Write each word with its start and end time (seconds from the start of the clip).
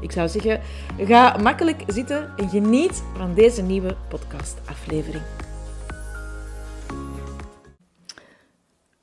Ik 0.00 0.12
zou 0.12 0.28
zeggen, 0.28 0.60
ga 0.98 1.36
makkelijk 1.36 1.82
zitten 1.86 2.36
en 2.36 2.48
geniet 2.48 3.02
van 3.16 3.34
deze 3.34 3.62
nieuwe 3.62 3.96
podcastaflevering. 4.08 5.22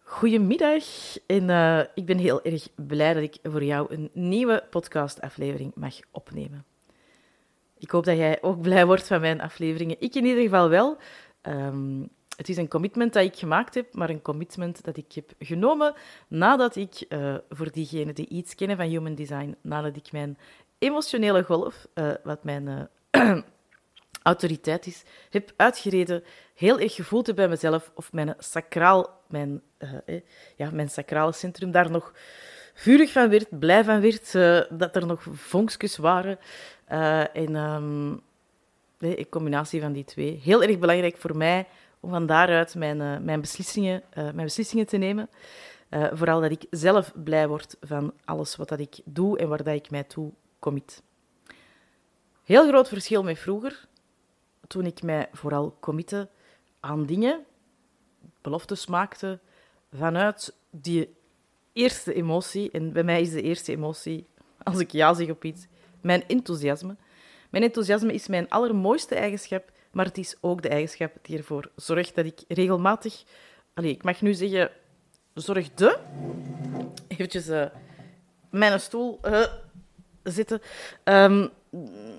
Goedemiddag 0.04 0.84
en 1.28 1.50
uh, 1.50 1.80
ik 1.94 2.06
ben 2.06 2.18
heel 2.18 2.44
erg 2.44 2.68
blij 2.76 3.14
dat 3.14 3.24
ik 3.24 3.38
voor 3.44 3.64
jou 3.64 3.94
een 3.94 4.10
nieuwe 4.14 4.64
podcastaflevering 4.70 5.72
mag 5.76 5.96
opnemen. 6.12 6.66
Ik 7.78 7.92
hoop 7.92 8.06
dat 8.06 8.18
jij 8.18 8.38
ook 8.42 8.62
blij 8.62 8.86
wordt 8.86 9.08
van 9.08 9.22
mijn 9.22 9.42
afleveringen. 9.42 9.96
Ik 10.00 10.16
in 10.16 10.26
ieder 10.26 10.44
geval 10.44 10.70
wel. 10.70 10.98
Um, 11.42 12.10
het 12.36 12.50
is 12.50 12.58
een 12.58 12.68
commitment 12.68 13.14
dat 13.14 13.24
ik 13.24 13.36
gemaakt 13.36 13.76
heb, 13.76 13.94
maar 13.94 14.10
een 14.10 14.22
commitment 14.22 14.84
dat 14.84 14.98
ik 14.98 15.12
heb 15.14 15.34
genomen 15.40 15.94
nadat 16.28 16.76
ik, 16.76 17.06
uh, 17.10 17.36
voor 17.50 17.72
diegenen 17.72 18.16
die 18.16 18.28
iets 18.28 18.56
kennen 18.56 18.78
van 18.78 18.86
Human 18.86 19.16
Design, 19.16 19.56
nadat 19.62 19.96
ik 19.96 20.12
mijn 20.12 20.38
emotionele 20.80 21.44
golf, 21.44 21.88
uh, 21.94 22.12
wat 22.24 22.44
mijn 22.44 22.90
uh, 23.12 23.38
autoriteit 24.24 24.86
is, 24.86 25.04
heb 25.30 25.52
uitgereden, 25.56 26.24
heel 26.56 26.80
erg 26.80 26.96
gevoeld 26.96 27.36
bij 27.36 27.48
mezelf 27.48 27.92
of 27.96 28.14
mijn 28.14 28.36
sacraal, 28.38 29.22
mijn, 29.28 29.62
uh, 30.06 30.20
ja, 30.56 30.70
mijn 30.72 30.90
sacrale 30.90 31.32
centrum 31.32 31.72
daar 31.72 31.92
nog 31.92 32.14
vurig 32.74 33.12
van 33.12 33.30
werd, 33.30 33.60
blij 33.60 33.84
van 33.84 34.02
werd, 34.02 34.32
dat 34.80 34.96
er 34.96 35.06
nog 35.06 35.28
vonkjes 35.32 35.98
waren. 35.98 36.40
en 37.34 37.56
um, 37.56 38.22
in 39.00 39.30
combinatie 39.30 39.82
van 39.82 39.94
die 39.94 40.04
twee. 40.04 40.40
Heel 40.44 40.64
erg 40.64 40.80
belangrijk 40.80 41.18
voor 41.18 41.38
mij 41.38 41.68
om 42.00 42.10
van 42.10 42.26
daaruit 42.26 42.76
mijn, 42.76 43.24
mijn, 43.24 43.42
beslissingen, 43.42 44.04
mijn 44.14 44.36
beslissingen 44.36 44.86
te 44.86 44.98
nemen. 44.98 45.30
vooral 45.90 46.42
dat 46.42 46.52
ik 46.52 46.66
zelf 46.70 47.12
blij 47.24 47.48
word 47.48 47.76
van 47.82 48.14
alles 48.26 48.56
wat 48.56 48.70
dat 48.70 48.80
ik 48.80 49.00
doe 49.06 49.38
en 49.38 49.48
waar 49.48 49.64
dat 49.64 49.76
ik 49.76 49.90
mij 49.90 50.04
toe 50.04 50.32
commit. 50.66 51.04
Heel 52.44 52.68
groot 52.68 52.88
verschil 52.88 53.24
met 53.24 53.40
vroeger, 53.40 53.88
toen 54.68 54.86
ik 54.86 55.02
mij 55.02 55.30
vooral 55.32 55.78
committe 55.80 56.30
aan 56.80 57.06
dingen, 57.06 57.46
beloftes 58.42 58.88
maakte, 58.88 59.40
vanuit 59.94 60.56
die 60.70 61.16
eerste 61.74 62.14
emotie. 62.14 62.72
En 62.72 62.94
bij 62.94 63.04
mij 63.04 63.22
is 63.22 63.32
de 63.32 63.42
eerste 63.42 63.72
emotie, 63.72 64.26
als 64.64 64.80
ik 64.80 64.92
ja 64.92 65.14
zeg 65.14 65.30
op 65.30 65.44
iets, 65.44 65.68
mijn 66.02 66.28
enthousiasme. 66.28 66.96
Mijn 67.50 67.64
enthousiasme 67.64 68.14
is 68.14 68.28
mijn 68.28 68.50
allermooiste 68.50 69.16
eigenschap, 69.16 69.72
maar 69.92 70.06
het 70.06 70.18
is 70.18 70.36
ook 70.42 70.62
de 70.62 70.70
eigenschap 70.70 71.12
die 71.22 71.38
ervoor 71.38 71.72
zorgt 71.76 72.16
dat 72.16 72.26
ik 72.26 72.44
regelmatig... 72.48 73.24
Allez, 73.74 73.92
ik 73.92 74.04
mag 74.04 74.22
nu 74.22 74.34
zeggen, 74.34 74.72
zorgde... 75.34 76.00
Eventjes 77.08 77.50
uh, 77.50 77.66
mijn 78.50 78.80
stoel... 78.80 79.20
Uh, 79.26 79.44
zitten, 80.26 80.62
um, 81.04 81.50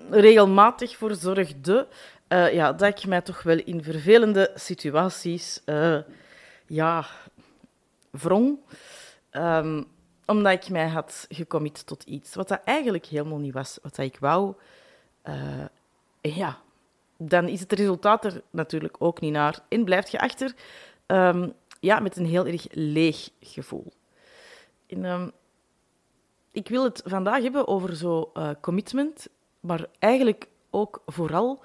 regelmatig 0.09 0.97
voor 0.97 1.15
zorgde 1.15 1.87
uh, 2.29 2.53
ja, 2.53 2.73
dat 2.73 2.99
ik 2.99 3.05
mij 3.05 3.21
toch 3.21 3.43
wel 3.43 3.57
in 3.57 3.83
vervelende 3.83 4.51
situaties 4.55 5.61
uh, 5.65 5.97
ja, 6.65 7.05
wrong. 8.09 8.59
Um, 9.31 9.87
omdat 10.25 10.53
ik 10.53 10.69
mij 10.69 10.87
had 10.87 11.25
gecommit 11.29 11.85
tot 11.85 12.03
iets 12.03 12.35
wat 12.35 12.47
dat 12.47 12.61
eigenlijk 12.63 13.05
helemaal 13.05 13.37
niet 13.37 13.53
was 13.53 13.79
wat 13.81 13.97
ik 13.97 14.17
wou. 14.19 14.53
Uh, 15.23 15.65
ja, 16.21 16.57
dan 17.17 17.47
is 17.47 17.59
het 17.59 17.73
resultaat 17.73 18.25
er 18.25 18.41
natuurlijk 18.49 18.95
ook 18.99 19.21
niet 19.21 19.31
naar. 19.31 19.59
En 19.69 19.83
blijf 19.83 20.09
je 20.09 20.19
achter 20.19 20.53
um, 21.07 21.53
ja, 21.79 21.99
met 21.99 22.17
een 22.17 22.25
heel 22.25 22.45
erg 22.45 22.65
leeg 22.71 23.29
gevoel. 23.41 23.93
En, 24.87 25.33
ik 26.57 26.67
wil 26.69 26.83
het 26.83 27.01
vandaag 27.05 27.41
hebben 27.41 27.67
over 27.67 27.95
zo 27.95 28.31
uh, 28.33 28.49
commitment, 28.61 29.27
maar 29.59 29.85
eigenlijk 29.99 30.47
ook 30.69 31.01
vooral 31.05 31.63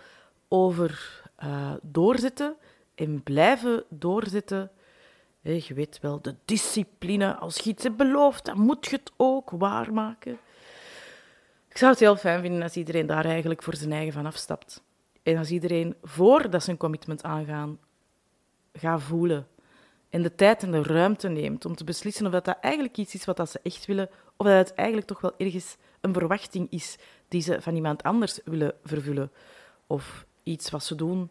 over 0.48 1.22
uh, 1.44 1.72
doorzetten 1.82 2.56
en 2.94 3.22
blijven 3.22 3.84
doorzetten. 3.88 4.70
Hey, 5.40 5.62
je 5.66 5.74
weet 5.74 5.98
wel, 6.00 6.22
de 6.22 6.34
discipline. 6.44 7.36
Als 7.36 7.56
je 7.56 7.70
iets 7.70 7.82
hebt 7.82 7.96
beloofd, 7.96 8.44
dan 8.44 8.58
moet 8.58 8.86
je 8.86 8.96
het 8.96 9.12
ook 9.16 9.50
waarmaken. 9.50 10.38
Ik 11.68 11.76
zou 11.76 11.90
het 11.90 12.00
heel 12.00 12.16
fijn 12.16 12.40
vinden 12.40 12.62
als 12.62 12.76
iedereen 12.76 13.06
daar 13.06 13.24
eigenlijk 13.24 13.62
voor 13.62 13.76
zijn 13.76 13.92
eigen 13.92 14.12
van 14.12 14.26
afstapt. 14.26 14.82
En 15.22 15.36
als 15.36 15.50
iedereen, 15.50 15.94
voordat 16.02 16.62
ze 16.62 16.70
een 16.70 16.76
commitment 16.76 17.22
aangaan, 17.22 17.78
gaat 18.72 19.02
voelen 19.02 19.46
en 20.12 20.22
de 20.22 20.34
tijd 20.34 20.62
en 20.62 20.70
de 20.70 20.82
ruimte 20.82 21.28
neemt 21.28 21.64
om 21.64 21.74
te 21.74 21.84
beslissen 21.84 22.26
of 22.26 22.32
dat, 22.32 22.44
dat 22.44 22.58
eigenlijk 22.60 22.96
iets 22.96 23.14
is 23.14 23.24
wat 23.24 23.50
ze 23.50 23.60
echt 23.62 23.86
willen, 23.86 24.10
of 24.36 24.46
dat 24.46 24.68
het 24.68 24.74
eigenlijk 24.74 25.06
toch 25.06 25.20
wel 25.20 25.34
ergens 25.36 25.76
een 26.00 26.12
verwachting 26.12 26.70
is 26.70 26.96
die 27.28 27.42
ze 27.42 27.62
van 27.62 27.74
iemand 27.74 28.02
anders 28.02 28.40
willen 28.44 28.74
vervullen. 28.84 29.30
Of 29.86 30.26
iets 30.42 30.70
wat 30.70 30.84
ze 30.84 30.94
doen 30.94 31.30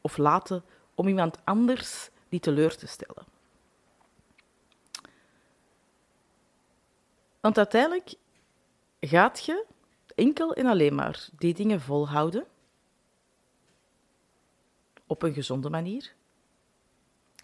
of 0.00 0.16
laten 0.16 0.64
om 0.94 1.08
iemand 1.08 1.38
anders 1.44 2.10
die 2.28 2.40
teleur 2.40 2.76
te 2.76 2.86
stellen. 2.86 3.24
Want 7.40 7.58
uiteindelijk 7.58 8.14
gaat 9.00 9.44
je 9.44 9.64
enkel 10.14 10.54
en 10.54 10.66
alleen 10.66 10.94
maar 10.94 11.28
die 11.38 11.54
dingen 11.54 11.80
volhouden 11.80 12.46
op 15.06 15.22
een 15.22 15.34
gezonde 15.34 15.70
manier 15.70 16.18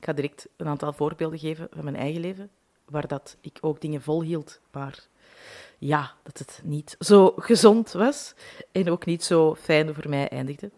ga 0.06 0.12
direct 0.12 0.49
een 0.56 0.67
aantal 0.67 0.93
voorbeelden 0.93 1.39
geven 1.39 1.69
van 1.71 1.84
mijn 1.84 1.97
eigen 1.97 2.21
leven, 2.21 2.50
waar 2.84 3.06
dat 3.06 3.37
ik 3.41 3.59
ook 3.61 3.81
dingen 3.81 4.03
volhield, 4.03 4.61
maar 4.72 5.06
ja, 5.78 6.15
dat 6.22 6.39
het 6.39 6.61
niet 6.65 6.97
zo 6.99 7.33
gezond 7.37 7.93
was 7.93 8.34
en 8.72 8.91
ook 8.91 9.05
niet 9.05 9.25
zo 9.25 9.55
fijn 9.55 9.95
voor 9.95 10.09
mij 10.09 10.28
eindigde. 10.28 10.71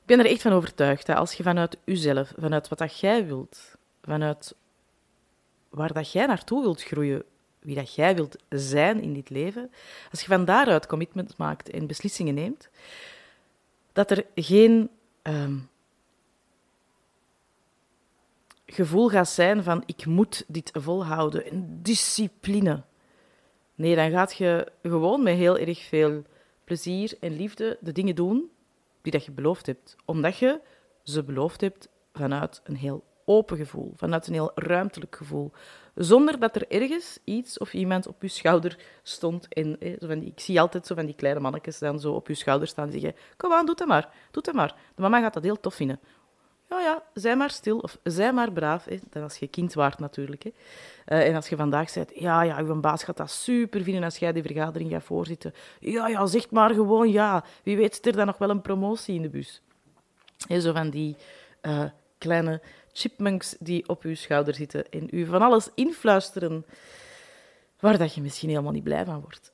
Ik 0.00 0.16
ben 0.16 0.18
er 0.18 0.26
echt 0.26 0.42
van 0.42 0.52
overtuigd 0.52 1.06
dat 1.06 1.16
als 1.16 1.32
je 1.32 1.42
vanuit 1.42 1.76
jezelf, 1.84 2.32
vanuit 2.36 2.68
wat 2.68 2.78
dat 2.78 3.00
jij 3.00 3.26
wilt, 3.26 3.76
vanuit 4.02 4.54
waar 5.68 5.92
dat 5.92 6.12
jij 6.12 6.26
naartoe 6.26 6.62
wilt 6.62 6.82
groeien, 6.82 7.22
wie 7.58 7.74
dat 7.74 7.94
jij 7.94 8.14
wilt 8.14 8.36
zijn 8.48 9.02
in 9.02 9.12
dit 9.12 9.30
leven, 9.30 9.70
als 10.10 10.20
je 10.20 10.26
van 10.26 10.44
daaruit 10.44 10.86
commitment 10.86 11.36
maakt 11.36 11.70
en 11.70 11.86
beslissingen 11.86 12.34
neemt, 12.34 12.68
dat 13.92 14.10
er 14.10 14.26
geen 14.34 14.90
um, 15.22 15.68
gevoel 18.72 19.08
gaat 19.08 19.28
zijn 19.28 19.62
van 19.62 19.82
ik 19.86 20.06
moet 20.06 20.44
dit 20.46 20.70
volhouden, 20.72 21.52
een 21.52 21.78
discipline. 21.82 22.82
Nee, 23.74 23.96
dan 23.96 24.10
gaat 24.10 24.36
je 24.36 24.66
gewoon 24.82 25.22
met 25.22 25.36
heel 25.36 25.58
erg 25.58 25.78
veel 25.78 26.22
plezier 26.64 27.16
en 27.20 27.36
liefde 27.36 27.78
de 27.80 27.92
dingen 27.92 28.14
doen 28.14 28.50
die 29.02 29.12
dat 29.12 29.24
je 29.24 29.32
beloofd 29.32 29.66
hebt. 29.66 29.96
Omdat 30.04 30.36
je 30.36 30.60
ze 31.02 31.24
beloofd 31.24 31.60
hebt 31.60 31.88
vanuit 32.12 32.60
een 32.64 32.76
heel 32.76 33.04
open 33.24 33.56
gevoel, 33.56 33.92
vanuit 33.96 34.26
een 34.26 34.32
heel 34.32 34.52
ruimtelijk 34.54 35.16
gevoel. 35.16 35.52
Zonder 35.94 36.38
dat 36.38 36.56
er 36.56 36.70
ergens 36.70 37.18
iets 37.24 37.58
of 37.58 37.72
iemand 37.72 38.06
op 38.06 38.22
je 38.22 38.28
schouder 38.28 38.78
stond. 39.02 39.48
En, 39.48 39.80
eh, 39.80 39.94
van 39.98 40.18
die, 40.18 40.30
ik 40.30 40.40
zie 40.40 40.60
altijd 40.60 40.86
zo 40.86 40.94
van 40.94 41.06
die 41.06 41.14
kleine 41.14 41.40
mannetjes 41.40 41.78
dan 41.78 42.00
zo 42.00 42.12
op 42.12 42.28
je 42.28 42.34
schouder 42.34 42.68
staan 42.68 42.86
en 42.86 42.92
zeggen: 42.92 43.14
Kom 43.36 43.52
aan, 43.52 43.66
doe 43.66 43.74
het 43.78 43.88
maar, 43.88 44.08
doe 44.30 44.42
het 44.46 44.54
maar. 44.54 44.74
De 44.94 45.02
mama 45.02 45.20
gaat 45.20 45.34
dat 45.34 45.42
heel 45.42 45.60
tof 45.60 45.74
vinden 45.74 46.00
ja, 46.68 46.80
ja, 46.80 47.02
zij 47.14 47.36
maar 47.36 47.50
stil 47.50 47.78
of 47.78 47.98
zij 48.02 48.32
maar 48.32 48.52
braaf. 48.52 48.84
Hè. 48.84 48.96
Dat 49.10 49.22
als 49.22 49.36
je 49.38 49.46
kind 49.46 49.74
waart 49.74 49.98
natuurlijk. 49.98 50.42
Hè. 50.42 50.50
Uh, 51.16 51.26
en 51.26 51.34
als 51.34 51.48
je 51.48 51.56
vandaag 51.56 51.90
zegt, 51.90 52.10
ja, 52.14 52.42
ja, 52.42 52.58
uw 52.58 52.80
baas 52.80 53.04
gaat 53.04 53.16
dat 53.16 53.30
super 53.30 53.82
vinden 53.82 54.04
als 54.04 54.16
jij 54.18 54.32
die 54.32 54.42
vergadering 54.42 54.90
gaat 54.90 55.04
voorzitten. 55.04 55.54
Ja, 55.80 56.08
ja, 56.08 56.26
zeg 56.26 56.50
maar 56.50 56.70
gewoon 56.74 57.10
ja. 57.10 57.44
Wie 57.62 57.76
weet 57.76 57.94
zit 57.94 58.06
er 58.06 58.12
dan 58.12 58.26
nog 58.26 58.38
wel 58.38 58.50
een 58.50 58.62
promotie 58.62 59.14
in 59.14 59.22
de 59.22 59.28
bus. 59.28 59.62
Zo 60.48 60.72
van 60.72 60.90
die 60.90 61.16
uh, 61.62 61.84
kleine 62.18 62.60
chipmunks 62.92 63.56
die 63.58 63.88
op 63.88 64.02
uw 64.02 64.14
schouder 64.14 64.54
zitten 64.54 64.90
en 64.90 65.08
u 65.10 65.26
van 65.26 65.42
alles 65.42 65.70
influisteren 65.74 66.64
waar 67.80 67.98
dat 67.98 68.14
je 68.14 68.20
misschien 68.20 68.48
helemaal 68.48 68.72
niet 68.72 68.84
blij 68.84 69.04
van 69.04 69.20
wordt. 69.20 69.52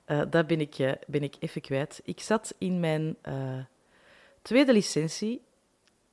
Uh, 0.07 0.21
dat 0.29 0.47
ben 0.47 0.59
ik, 0.59 0.79
uh, 0.79 0.91
ben 1.07 1.23
ik 1.23 1.35
even 1.39 1.61
kwijt. 1.61 2.01
Ik 2.03 2.19
zat 2.19 2.53
in 2.57 2.79
mijn 2.79 3.17
uh, 3.27 3.59
tweede 4.41 4.73
licentie 4.73 5.41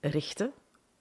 rechten. 0.01 0.53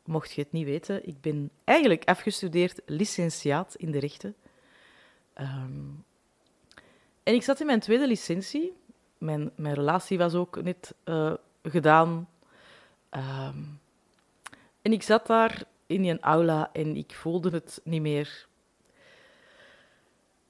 Mocht 0.03 0.31
je 0.31 0.41
het 0.41 0.51
niet 0.51 0.65
weten, 0.65 1.07
ik 1.07 1.21
ben 1.21 1.49
eigenlijk 1.63 2.03
afgestudeerd 2.03 2.81
licentiaat 2.85 3.75
in 3.75 3.91
de 3.91 3.99
rechten. 3.99 4.35
Um, 5.37 6.05
en 7.23 7.33
ik 7.33 7.43
zat 7.43 7.59
in 7.59 7.65
mijn 7.65 7.79
tweede 7.79 8.07
licentie. 8.07 8.73
Mijn, 9.17 9.51
mijn 9.55 9.75
relatie 9.75 10.17
was 10.17 10.33
ook 10.33 10.63
net 10.63 10.93
gedaan. 11.63 12.29
Um, 13.11 13.79
en 14.81 14.91
ik 14.91 15.03
zat 15.03 15.27
daar 15.27 15.63
in 15.85 16.05
een 16.05 16.21
aula 16.21 16.69
en 16.73 16.95
ik 16.95 17.13
voelde 17.15 17.49
het 17.49 17.81
niet 17.83 18.01
meer. 18.01 18.47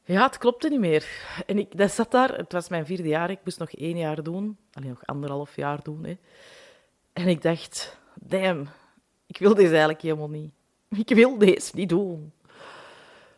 Ja, 0.05 0.23
het 0.25 0.37
klopte 0.37 0.69
niet 0.69 0.79
meer. 0.79 1.07
En 1.45 1.57
ik 1.57 1.77
dat 1.77 1.91
zat 1.91 2.11
daar, 2.11 2.37
het 2.37 2.51
was 2.51 2.69
mijn 2.69 2.85
vierde 2.85 3.07
jaar, 3.07 3.29
ik 3.29 3.39
moest 3.43 3.59
nog 3.59 3.71
één 3.71 3.97
jaar 3.97 4.23
doen. 4.23 4.57
Alleen 4.73 4.89
nog 4.89 5.05
anderhalf 5.05 5.55
jaar 5.55 5.83
doen. 5.83 6.03
Hè. 6.03 6.17
En 7.13 7.27
ik 7.27 7.41
dacht, 7.41 7.97
damn, 8.15 8.67
ik 9.25 9.37
wil 9.37 9.55
deze 9.55 9.69
eigenlijk 9.69 10.01
helemaal 10.01 10.29
niet. 10.29 10.51
Ik 10.89 11.09
wil 11.09 11.37
deze 11.37 11.75
niet 11.75 11.89
doen. 11.89 12.31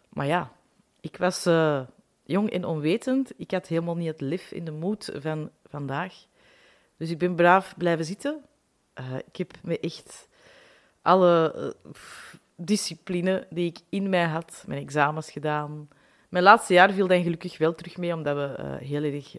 Maar 0.10 0.26
ja, 0.26 0.52
ik 1.02 1.18
was 1.18 1.48
uh, 1.48 1.82
jong 2.24 2.50
en 2.50 2.66
onwetend. 2.66 3.32
Ik 3.38 3.52
had 3.52 3.68
helemaal 3.68 3.96
niet 3.96 4.08
het 4.08 4.22
lef 4.22 4.52
in 4.52 4.66
de 4.66 4.72
moed 4.72 5.10
van 5.14 5.50
vandaag. 5.66 6.14
Dus 6.98 7.10
ik 7.10 7.18
ben 7.18 7.36
braaf 7.36 7.74
blijven 7.78 8.06
zitten. 8.06 8.44
Uh, 9.00 9.16
ik 9.16 9.36
heb 9.36 9.52
me 9.62 9.80
echt 9.80 10.28
alle 11.02 11.54
uh, 11.86 11.94
discipline 12.56 13.48
die 13.50 13.66
ik 13.66 13.80
in 13.90 14.10
mij 14.10 14.26
had, 14.26 14.64
mijn 14.68 14.82
examens 14.82 15.32
gedaan. 15.32 15.88
Mijn 16.36 16.48
laatste 16.48 16.74
jaar 16.74 16.92
viel 16.92 17.08
dan 17.08 17.24
gelukkig 17.24 17.58
wel 17.58 17.76
terug 17.76 17.98
mee, 17.98 18.14
omdat 18.14 18.36
we 18.36 18.64
uh, 18.64 18.88
heel 18.88 19.04
erg 19.04 19.36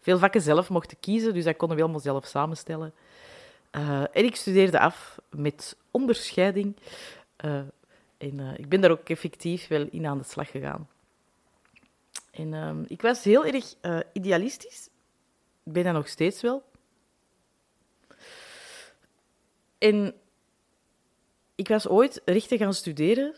veel 0.00 0.18
vakken 0.18 0.40
zelf 0.40 0.68
mochten 0.68 1.00
kiezen. 1.00 1.34
Dus 1.34 1.44
dat 1.44 1.56
konden 1.56 1.76
we 1.76 1.82
allemaal 1.82 2.00
zelf 2.00 2.26
samenstellen. 2.26 2.92
en 4.12 4.24
ik 4.24 4.36
studeerde 4.36 4.80
af 4.80 5.18
met 5.30 5.76
onderscheiding. 5.90 6.76
en 8.18 8.54
ik 8.56 8.68
ben 8.68 8.80
daar 8.80 8.90
ook 8.90 9.08
effectief 9.08 9.68
wel 9.68 9.86
in 9.90 10.06
aan 10.06 10.18
de 10.18 10.24
slag 10.24 10.50
gegaan. 10.50 10.88
En 12.30 12.54
ehm, 12.54 12.82
ik 12.86 13.02
was 13.02 13.24
heel 13.24 13.44
erg 13.46 13.74
idealistisch. 14.12 14.88
Ik 15.64 15.72
ben 15.72 15.84
dat 15.84 15.92
nog 15.92 16.08
steeds 16.08 16.42
wel. 16.42 16.62
En 19.78 20.14
ik 21.54 21.68
was 21.68 21.88
ooit 21.88 22.22
rechten 22.24 22.58
gaan 22.58 22.74
studeren, 22.74 23.34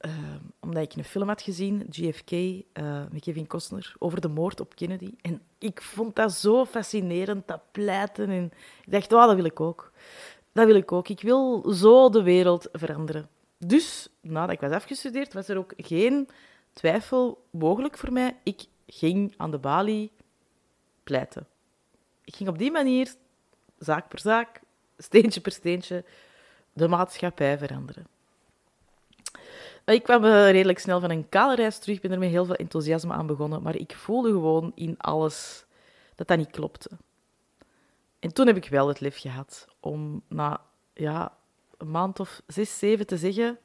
uh, 0.00 0.12
omdat 0.60 0.82
ik 0.82 0.94
een 0.94 1.04
film 1.04 1.28
had 1.28 1.42
gezien, 1.42 1.86
JFK, 1.90 2.30
uh, 2.30 2.62
met 3.10 3.22
Kevin 3.22 3.46
Costner, 3.46 3.94
over 3.98 4.20
de 4.20 4.28
moord 4.28 4.60
op 4.60 4.74
Kennedy. 4.74 5.14
En 5.20 5.42
ik 5.58 5.82
vond 5.82 6.16
dat 6.16 6.32
zo 6.32 6.64
fascinerend, 6.64 7.48
dat 7.48 7.60
pleiten. 7.72 8.30
En 8.30 8.44
ik 8.84 8.92
dacht, 8.92 9.12
oh, 9.12 9.26
dat 9.26 9.34
wil 9.34 9.44
ik 9.44 9.60
ook. 9.60 9.92
Dat 10.52 10.66
wil 10.66 10.74
ik 10.74 10.92
ook. 10.92 11.08
Ik 11.08 11.20
wil 11.20 11.72
zo 11.72 12.08
de 12.08 12.22
wereld 12.22 12.68
veranderen. 12.72 13.28
Dus, 13.58 14.08
nadat 14.20 14.54
ik 14.54 14.60
was 14.60 14.70
afgestudeerd, 14.72 15.32
was 15.32 15.48
er 15.48 15.58
ook 15.58 15.72
geen 15.76 16.28
twijfel 16.72 17.46
mogelijk 17.50 17.98
voor 17.98 18.12
mij. 18.12 18.36
Ik 18.42 18.66
ging 18.86 19.34
aan 19.36 19.50
de 19.50 19.58
balie 19.58 20.12
pleiten. 21.02 21.46
Ik 22.24 22.36
ging 22.36 22.48
op 22.48 22.58
die 22.58 22.70
manier, 22.70 23.14
zaak 23.78 24.08
per 24.08 24.20
zaak, 24.20 24.60
steentje 24.98 25.40
per 25.40 25.52
steentje 25.52 26.04
de 26.72 26.88
maatschappij 26.88 27.58
veranderen. 27.58 28.06
Ik 29.90 30.02
kwam 30.02 30.24
eh, 30.24 30.50
redelijk 30.50 30.78
snel 30.78 31.00
van 31.00 31.10
een 31.10 31.28
kale 31.28 31.54
reis 31.54 31.78
terug, 31.78 31.96
ik 31.96 32.02
ben 32.02 32.12
er 32.12 32.18
met 32.18 32.30
heel 32.30 32.44
veel 32.44 32.54
enthousiasme 32.54 33.12
aan 33.12 33.26
begonnen, 33.26 33.62
maar 33.62 33.76
ik 33.76 33.96
voelde 33.96 34.30
gewoon 34.30 34.72
in 34.74 34.98
alles 34.98 35.64
dat 36.14 36.28
dat 36.28 36.38
niet 36.38 36.50
klopte. 36.50 36.90
En 38.18 38.32
toen 38.32 38.46
heb 38.46 38.56
ik 38.56 38.68
wel 38.68 38.88
het 38.88 39.00
lef 39.00 39.18
gehad 39.18 39.66
om 39.80 40.22
na 40.28 40.60
ja, 40.94 41.32
een 41.78 41.90
maand 41.90 42.20
of 42.20 42.42
zes, 42.46 42.78
zeven 42.78 43.06
te 43.06 43.16
zeggen: 43.16 43.58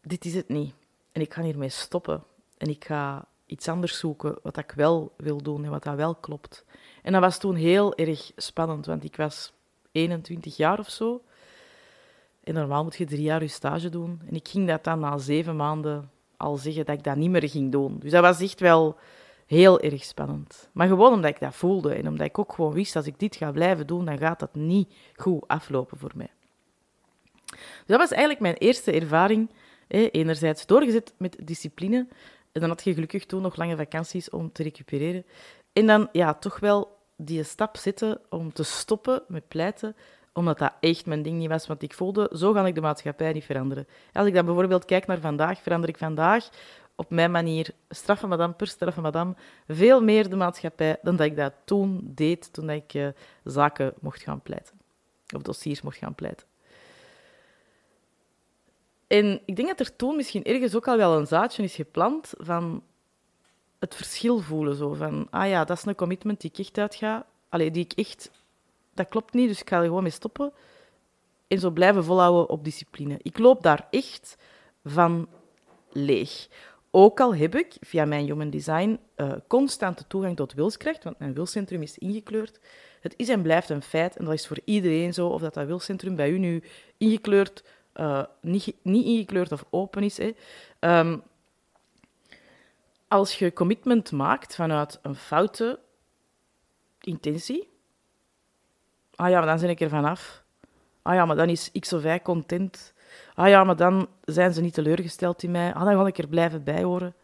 Dit 0.00 0.24
is 0.24 0.34
het 0.34 0.48
niet. 0.48 0.74
En 1.12 1.20
ik 1.20 1.34
ga 1.34 1.42
hiermee 1.42 1.68
stoppen. 1.68 2.24
En 2.58 2.68
ik 2.68 2.84
ga 2.84 3.26
iets 3.46 3.68
anders 3.68 3.98
zoeken 3.98 4.38
wat 4.42 4.56
ik 4.56 4.72
wel 4.72 5.12
wil 5.16 5.42
doen 5.42 5.64
en 5.64 5.70
wat 5.70 5.82
dat 5.82 5.94
wel 5.94 6.14
klopt. 6.14 6.64
En 7.02 7.12
dat 7.12 7.20
was 7.20 7.38
toen 7.38 7.54
heel 7.54 7.94
erg 7.94 8.32
spannend, 8.36 8.86
want 8.86 9.04
ik 9.04 9.16
was 9.16 9.52
21 9.92 10.56
jaar 10.56 10.78
of 10.78 10.90
zo. 10.90 11.22
En 12.44 12.54
normaal 12.54 12.82
moet 12.82 12.96
je 12.96 13.04
drie 13.04 13.22
jaar 13.22 13.42
je 13.42 13.48
stage 13.48 13.88
doen. 13.88 14.20
En 14.26 14.34
ik 14.34 14.48
ging 14.48 14.68
dat 14.68 14.84
dan 14.84 14.98
na 14.98 15.18
zeven 15.18 15.56
maanden 15.56 16.10
al 16.36 16.56
zeggen 16.56 16.84
dat 16.84 16.96
ik 16.96 17.04
dat 17.04 17.16
niet 17.16 17.30
meer 17.30 17.48
ging 17.48 17.72
doen. 17.72 17.98
Dus 17.98 18.10
dat 18.10 18.22
was 18.22 18.40
echt 18.40 18.60
wel 18.60 18.96
heel 19.46 19.80
erg 19.80 20.04
spannend. 20.04 20.68
Maar 20.72 20.88
gewoon 20.88 21.12
omdat 21.12 21.30
ik 21.30 21.40
dat 21.40 21.54
voelde 21.54 21.94
en 21.94 22.08
omdat 22.08 22.26
ik 22.26 22.38
ook 22.38 22.52
gewoon 22.52 22.72
wist, 22.72 22.96
als 22.96 23.06
ik 23.06 23.18
dit 23.18 23.36
ga 23.36 23.50
blijven 23.50 23.86
doen, 23.86 24.04
dan 24.04 24.18
gaat 24.18 24.40
dat 24.40 24.54
niet 24.54 24.94
goed 25.14 25.48
aflopen 25.48 25.98
voor 25.98 26.12
mij. 26.14 26.30
Dus 27.46 27.86
dat 27.86 27.98
was 27.98 28.10
eigenlijk 28.10 28.40
mijn 28.40 28.56
eerste 28.56 28.92
ervaring. 28.92 29.50
Enerzijds 29.88 30.66
doorgezet 30.66 31.14
met 31.16 31.36
discipline. 31.42 32.06
En 32.52 32.60
dan 32.60 32.68
had 32.68 32.84
je 32.84 32.94
gelukkig 32.94 33.26
toen 33.26 33.42
nog 33.42 33.56
lange 33.56 33.76
vakanties 33.76 34.30
om 34.30 34.52
te 34.52 34.62
recupereren. 34.62 35.24
En 35.72 35.86
dan 35.86 36.08
ja, 36.12 36.34
toch 36.34 36.60
wel 36.60 36.98
die 37.16 37.42
stap 37.42 37.76
zetten 37.76 38.20
om 38.28 38.52
te 38.52 38.62
stoppen 38.62 39.22
met 39.28 39.48
pleiten, 39.48 39.96
omdat 40.32 40.58
dat 40.58 40.72
echt 40.80 41.06
mijn 41.06 41.22
ding 41.22 41.38
niet 41.38 41.48
was. 41.48 41.66
Want 41.66 41.82
ik 41.82 41.94
voelde, 41.94 42.30
zo 42.36 42.52
ga 42.52 42.66
ik 42.66 42.74
de 42.74 42.80
maatschappij 42.80 43.32
niet 43.32 43.44
veranderen. 43.44 43.86
Als 44.12 44.26
ik 44.26 44.34
dan 44.34 44.44
bijvoorbeeld 44.44 44.84
kijk 44.84 45.06
naar 45.06 45.20
vandaag, 45.20 45.62
verander 45.62 45.88
ik 45.88 45.98
vandaag 45.98 46.48
op 46.94 47.10
mijn 47.10 47.30
manier, 47.30 47.70
straffen 47.88 48.28
madame 48.28 48.52
per 48.52 48.66
straffen 48.66 49.02
madame, 49.02 49.34
veel 49.68 50.02
meer 50.02 50.28
de 50.28 50.36
maatschappij 50.36 50.98
dan 51.02 51.16
dat 51.16 51.26
ik 51.26 51.36
dat 51.36 51.52
toen 51.64 52.00
deed, 52.04 52.52
toen 52.52 52.70
ik 52.70 52.94
uh, 52.94 53.08
zaken 53.44 53.94
mocht 54.00 54.22
gaan 54.22 54.40
pleiten. 54.40 54.80
Of 55.34 55.42
dossiers 55.42 55.82
mocht 55.82 55.96
gaan 55.96 56.14
pleiten. 56.14 56.46
En 59.06 59.40
ik 59.44 59.56
denk 59.56 59.68
dat 59.68 59.80
er 59.80 59.96
toen 59.96 60.16
misschien 60.16 60.44
ergens 60.44 60.76
ook 60.76 60.88
al 60.88 60.96
wel 60.96 61.18
een 61.18 61.26
zaadje 61.26 61.62
is 61.62 61.74
geplant 61.74 62.32
van 62.36 62.82
het 63.78 63.94
verschil 63.94 64.38
voelen. 64.38 64.76
Zo 64.76 64.92
van, 64.92 65.26
ah 65.30 65.48
ja, 65.48 65.64
dat 65.64 65.76
is 65.76 65.84
een 65.84 65.94
commitment 65.94 66.40
die 66.40 66.50
ik 66.50 66.58
echt 66.58 66.78
uitga. 66.78 67.26
Allee, 67.48 67.70
die 67.70 67.84
ik 67.84 67.92
echt... 67.92 68.30
Dat 68.94 69.08
klopt 69.08 69.32
niet, 69.32 69.48
dus 69.48 69.60
ik 69.60 69.68
ga 69.68 69.78
er 69.78 69.84
gewoon 69.84 70.02
mee 70.02 70.12
stoppen. 70.12 70.52
En 71.48 71.58
zo 71.58 71.70
blijven 71.70 72.04
volhouden 72.04 72.48
op 72.48 72.64
discipline. 72.64 73.18
Ik 73.22 73.38
loop 73.38 73.62
daar 73.62 73.86
echt 73.90 74.36
van 74.84 75.28
leeg. 75.90 76.48
Ook 76.90 77.20
al 77.20 77.34
heb 77.34 77.54
ik 77.54 77.76
via 77.80 78.04
mijn 78.04 78.24
Human 78.24 78.50
Design 78.50 78.98
uh, 79.16 79.32
constante 79.46 80.06
toegang 80.06 80.36
tot 80.36 80.52
wilskracht, 80.52 81.04
want 81.04 81.18
mijn 81.18 81.34
wilscentrum 81.34 81.82
is 81.82 81.98
ingekleurd. 81.98 82.60
Het 83.00 83.14
is 83.16 83.28
en 83.28 83.42
blijft 83.42 83.68
een 83.68 83.82
feit, 83.82 84.16
en 84.16 84.24
dat 84.24 84.34
is 84.34 84.46
voor 84.46 84.60
iedereen 84.64 85.14
zo, 85.14 85.28
of 85.28 85.40
dat 85.40 85.54
dat 85.54 85.66
wilscentrum 85.66 86.16
bij 86.16 86.30
u 86.30 86.38
nu 86.38 86.62
ingekleurd, 86.96 87.64
uh, 87.94 88.24
niet, 88.40 88.74
niet 88.82 89.04
ingekleurd 89.04 89.52
of 89.52 89.64
open 89.70 90.02
is. 90.02 90.18
Hè. 90.18 90.34
Um, 90.98 91.22
als 93.08 93.38
je 93.38 93.52
commitment 93.52 94.12
maakt 94.12 94.54
vanuit 94.54 94.98
een 95.02 95.16
foute 95.16 95.78
intentie, 97.00 97.68
ah 99.22 99.30
ja, 99.30 99.40
dan 99.40 99.60
ben 99.60 99.70
ik 99.70 99.80
er 99.80 99.88
vanaf. 99.88 100.42
Ah 101.02 101.14
ja, 101.14 101.24
maar 101.24 101.36
dan 101.36 101.48
is 101.48 101.70
X 101.78 101.92
of 101.92 102.04
Y 102.04 102.18
content. 102.22 102.92
Ah 103.34 103.48
ja, 103.48 103.64
maar 103.64 103.76
dan 103.76 104.08
zijn 104.24 104.52
ze 104.52 104.60
niet 104.60 104.74
teleurgesteld 104.74 105.42
in 105.42 105.50
mij. 105.50 105.74
Ah, 105.74 105.84
dan 105.84 105.96
ga 105.96 106.06
ik 106.06 106.18
er 106.18 106.28
blijven 106.28 106.64
bij 106.64 106.82
horen. 106.82 107.14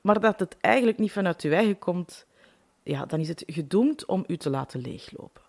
Maar 0.00 0.20
dat 0.20 0.40
het 0.40 0.56
eigenlijk 0.60 0.98
niet 0.98 1.12
vanuit 1.12 1.42
je 1.42 1.54
eigen 1.54 1.78
komt, 1.78 2.26
ja, 2.82 3.06
dan 3.06 3.20
is 3.20 3.28
het 3.28 3.42
gedoemd 3.46 4.06
om 4.06 4.24
u 4.26 4.36
te 4.36 4.50
laten 4.50 4.80
leeglopen. 4.80 5.42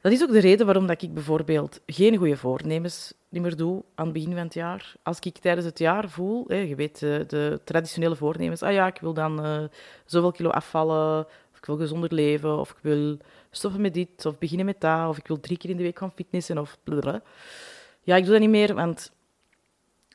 Dat 0.00 0.12
is 0.12 0.22
ook 0.22 0.32
de 0.32 0.40
reden 0.40 0.66
waarom 0.66 0.86
dat 0.86 1.02
ik 1.02 1.14
bijvoorbeeld 1.14 1.80
geen 1.86 2.16
goede 2.16 2.36
voornemens 2.36 3.12
meer 3.28 3.56
doe 3.56 3.82
aan 3.94 4.04
het 4.04 4.14
begin 4.14 4.32
van 4.32 4.44
het 4.44 4.54
jaar. 4.54 4.94
Als 5.02 5.18
ik 5.18 5.38
tijdens 5.38 5.66
het 5.66 5.78
jaar 5.78 6.08
voel, 6.08 6.52
je 6.52 6.74
weet, 6.74 6.98
de, 6.98 7.24
de 7.26 7.60
traditionele 7.64 8.16
voornemens, 8.16 8.62
ah 8.62 8.72
ja, 8.72 8.86
ik 8.86 8.98
wil 9.00 9.14
dan 9.14 9.46
uh, 9.46 9.64
zoveel 10.04 10.32
kilo 10.32 10.50
afvallen, 10.50 11.26
ik 11.64 11.70
wil 11.70 11.78
gezonder 11.78 12.14
leven, 12.14 12.58
of 12.58 12.70
ik 12.70 12.76
wil 12.80 13.16
stoppen 13.50 13.80
met 13.80 13.94
dit, 13.94 14.26
of 14.26 14.38
beginnen 14.38 14.66
met 14.66 14.80
dat, 14.80 15.08
of 15.08 15.18
ik 15.18 15.26
wil 15.26 15.40
drie 15.40 15.56
keer 15.56 15.70
in 15.70 15.76
de 15.76 15.82
week 15.82 15.98
gaan 15.98 16.12
fitnessen, 16.14 16.58
of. 16.58 16.78
Ja, 18.02 18.16
ik 18.16 18.22
doe 18.22 18.32
dat 18.32 18.40
niet 18.40 18.50
meer, 18.50 18.74
want 18.74 19.12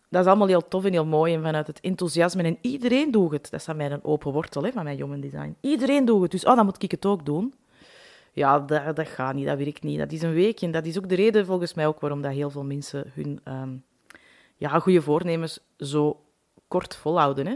dat 0.09 0.21
is 0.21 0.27
allemaal 0.27 0.47
heel 0.47 0.67
tof 0.67 0.85
en 0.85 0.91
heel 0.91 1.05
mooi 1.05 1.33
en 1.33 1.41
vanuit 1.41 1.67
het 1.67 1.79
enthousiasme. 1.79 2.43
En 2.43 2.57
iedereen 2.61 3.11
doet 3.11 3.31
het. 3.31 3.51
Dat 3.51 3.59
is 3.59 3.69
aan 3.69 3.75
mij 3.75 3.91
een 3.91 4.03
open 4.03 4.31
wortel 4.31 4.63
hè, 4.63 4.71
van 4.71 4.83
mijn 4.83 4.97
jongen 4.97 5.19
design. 5.19 5.55
Iedereen 5.61 6.05
doet 6.05 6.21
het, 6.21 6.31
dus 6.31 6.45
oh, 6.45 6.55
dan 6.55 6.65
moet 6.65 6.83
ik 6.83 6.91
het 6.91 7.05
ook 7.05 7.25
doen. 7.25 7.53
Ja, 8.33 8.59
dat, 8.59 8.95
dat 8.95 9.07
gaat 9.07 9.33
niet, 9.33 9.45
dat 9.45 9.57
werkt 9.57 9.83
niet. 9.83 9.99
Dat 9.99 10.11
is 10.11 10.21
een 10.21 10.33
week 10.33 10.61
en 10.61 10.71
dat 10.71 10.85
is 10.85 10.97
ook 10.97 11.09
de 11.09 11.15
reden 11.15 11.45
volgens 11.45 11.73
mij 11.73 11.87
ook 11.87 11.99
waarom 11.99 12.21
dat 12.21 12.31
heel 12.31 12.49
veel 12.49 12.63
mensen 12.63 13.11
hun 13.13 13.39
um, 13.43 13.83
ja, 14.55 14.79
goede 14.79 15.01
voornemens 15.01 15.59
zo 15.77 16.23
kort 16.67 16.95
volhouden. 16.95 17.47
Hè. 17.47 17.55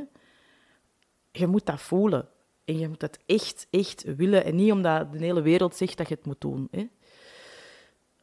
Je 1.31 1.47
moet 1.47 1.65
dat 1.65 1.81
voelen. 1.81 2.27
En 2.65 2.79
je 2.79 2.87
moet 2.87 2.99
dat 2.99 3.19
echt, 3.25 3.67
echt 3.69 4.15
willen. 4.15 4.45
En 4.45 4.55
niet 4.55 4.71
omdat 4.71 5.11
de 5.11 5.17
hele 5.17 5.41
wereld 5.41 5.75
zegt 5.75 5.97
dat 5.97 6.07
je 6.07 6.15
het 6.15 6.25
moet 6.25 6.41
doen. 6.41 6.67
Hè. 6.71 6.87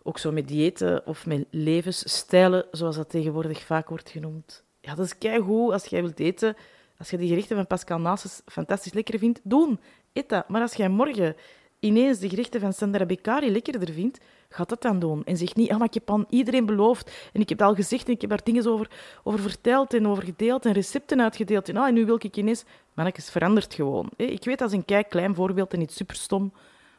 Ook 0.03 0.19
zo 0.19 0.33
met 0.33 0.49
diëten 0.49 1.07
of 1.07 1.27
met 1.27 1.45
levensstijlen, 1.51 2.67
zoals 2.71 2.97
dat 2.97 3.11
tegenwoordig 3.11 3.63
vaak 3.63 3.89
wordt 3.89 4.11
genoemd. 4.11 4.65
Ja, 4.81 4.95
dat 4.95 5.07
is 5.07 5.19
keigoed 5.19 5.73
als 5.73 5.85
jij 5.85 6.03
wilt 6.03 6.21
eten. 6.21 6.57
Als 6.99 7.11
je 7.11 7.17
die 7.17 7.29
gerichten 7.29 7.57
van 7.57 7.67
Pascal 7.67 7.99
Nasus 7.99 8.41
fantastisch 8.47 8.93
lekker 8.93 9.19
vindt, 9.19 9.41
doen. 9.43 9.81
Eet 10.13 10.29
dat. 10.29 10.49
Maar 10.49 10.63
als 10.63 10.75
jij 10.75 10.89
morgen 10.89 11.37
ineens 11.79 12.19
de 12.19 12.29
gerichten 12.29 12.61
van 12.61 12.73
Sandra 12.73 13.07
Beccari 13.07 13.51
lekkerder 13.51 13.93
vindt, 13.93 14.19
gaat 14.51 14.69
dat 14.69 14.83
dan 14.83 14.99
doen. 14.99 15.25
En 15.25 15.37
zeg 15.37 15.55
niet, 15.55 15.71
ah, 15.71 15.79
maar 15.79 15.87
ik 15.87 15.95
heb 15.95 16.11
aan 16.11 16.27
iedereen 16.29 16.67
beloofd 16.67 17.11
en 17.33 17.41
ik 17.41 17.49
heb 17.49 17.59
het 17.59 17.69
al 17.69 17.75
gezegd 17.75 18.07
en 18.07 18.13
ik 18.13 18.21
heb 18.21 18.31
daar 18.31 18.45
dingen 18.45 18.67
over, 18.67 18.91
over 19.23 19.41
verteld 19.41 19.95
en 19.95 20.07
over 20.07 20.25
gedeeld 20.25 20.67
en 20.67 20.73
recepten 20.73 21.21
uitgedeeld. 21.21 21.69
En, 21.69 21.77
ah, 21.77 21.87
en 21.87 21.95
nu 21.95 22.07
wil 22.07 22.19
ik 22.23 22.37
ineens... 22.37 22.65
Mannetjes, 22.95 23.31
verandert 23.31 23.75
gewoon. 23.75 24.11
Ik 24.17 24.45
weet, 24.45 24.59
dat 24.59 24.69
is 24.69 24.77
een 24.77 24.85
kei 24.85 25.05
klein 25.05 25.35
voorbeeld 25.35 25.73
en 25.73 25.79
niet 25.79 25.93
superstom, 25.93 26.53